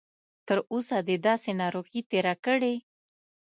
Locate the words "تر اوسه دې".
0.47-1.15